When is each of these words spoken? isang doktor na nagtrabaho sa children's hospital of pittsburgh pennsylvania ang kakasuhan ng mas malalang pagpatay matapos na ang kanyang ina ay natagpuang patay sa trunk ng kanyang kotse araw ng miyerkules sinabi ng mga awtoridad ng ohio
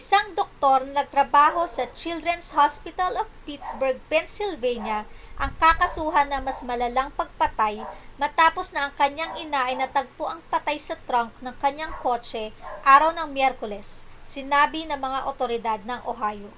isang 0.00 0.26
doktor 0.38 0.78
na 0.86 0.94
nagtrabaho 1.02 1.62
sa 1.76 1.84
children's 2.00 2.48
hospital 2.58 3.10
of 3.22 3.26
pittsburgh 3.46 3.98
pennsylvania 4.10 5.00
ang 5.42 5.50
kakasuhan 5.62 6.28
ng 6.30 6.42
mas 6.48 6.60
malalang 6.68 7.10
pagpatay 7.20 7.74
matapos 8.22 8.66
na 8.70 8.80
ang 8.86 8.94
kanyang 9.00 9.32
ina 9.44 9.60
ay 9.68 9.74
natagpuang 9.82 10.40
patay 10.52 10.78
sa 10.86 10.94
trunk 11.10 11.32
ng 11.44 11.54
kanyang 11.62 11.90
kotse 12.04 12.44
araw 12.94 13.10
ng 13.18 13.28
miyerkules 13.36 13.90
sinabi 14.34 14.80
ng 14.86 15.00
mga 15.06 15.18
awtoridad 15.28 15.80
ng 15.84 16.00
ohio 16.12 16.50